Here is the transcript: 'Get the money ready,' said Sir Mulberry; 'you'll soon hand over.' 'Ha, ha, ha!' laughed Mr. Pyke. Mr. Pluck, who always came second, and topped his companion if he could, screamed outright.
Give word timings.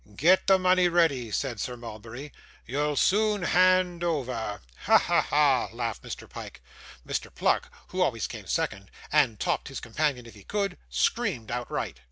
'Get 0.15 0.47
the 0.47 0.57
money 0.57 0.87
ready,' 0.87 1.29
said 1.29 1.59
Sir 1.59 1.77
Mulberry; 1.77 2.31
'you'll 2.65 2.95
soon 2.95 3.43
hand 3.43 4.03
over.' 4.03 4.59
'Ha, 4.79 4.97
ha, 4.97 5.21
ha!' 5.21 5.69
laughed 5.73 6.01
Mr. 6.01 6.27
Pyke. 6.27 6.59
Mr. 7.07 7.31
Pluck, 7.31 7.71
who 7.89 8.01
always 8.01 8.25
came 8.25 8.47
second, 8.47 8.89
and 9.11 9.39
topped 9.39 9.67
his 9.67 9.79
companion 9.79 10.25
if 10.25 10.33
he 10.33 10.43
could, 10.43 10.79
screamed 10.89 11.51
outright. 11.51 11.99